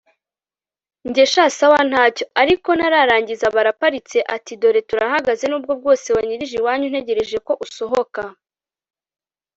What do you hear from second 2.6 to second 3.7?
ntararangiza aba